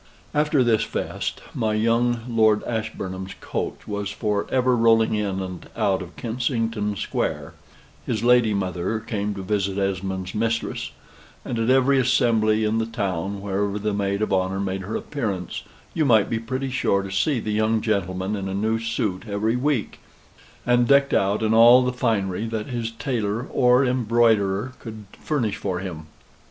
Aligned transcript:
After 0.33 0.63
this 0.63 0.81
feste, 0.83 1.43
my 1.53 1.75
young 1.75 2.21
Lord 2.27 2.63
Ashburnham's 2.63 3.35
coach 3.39 3.87
was 3.87 4.09
for 4.09 4.47
ever 4.49 4.75
rolling 4.75 5.13
in 5.13 5.43
and 5.43 5.69
out 5.77 6.01
of 6.01 6.15
Kensington 6.15 6.95
Square; 6.95 7.53
his 8.03 8.23
lady 8.23 8.55
mother 8.55 8.99
came 8.99 9.35
to 9.35 9.43
visit 9.43 9.77
Esmond's 9.77 10.33
mistress, 10.33 10.89
and 11.45 11.59
at 11.59 11.69
every 11.69 11.99
assembly 11.99 12.65
in 12.65 12.79
the 12.79 12.87
town, 12.87 13.41
wherever 13.43 13.77
the 13.77 13.93
Maid 13.93 14.23
of 14.23 14.33
Honor 14.33 14.59
made 14.59 14.81
her 14.81 14.95
appearance, 14.95 15.61
you 15.93 16.03
might 16.03 16.31
be 16.31 16.39
pretty 16.39 16.71
sure 16.71 17.03
to 17.03 17.11
see 17.11 17.39
the 17.39 17.53
young 17.53 17.79
gentleman 17.79 18.35
in 18.35 18.49
a 18.49 18.55
new 18.55 18.79
suit 18.79 19.25
every 19.27 19.55
week, 19.55 19.99
and 20.65 20.87
decked 20.87 21.13
out 21.13 21.43
in 21.43 21.53
all 21.53 21.83
the 21.83 21.93
finery 21.93 22.47
that 22.47 22.65
his 22.65 22.89
tailor 22.89 23.45
or 23.51 23.85
embroiderer 23.85 24.73
could 24.79 25.05
furnish 25.19 25.57
for 25.57 25.77
him. 25.77 26.07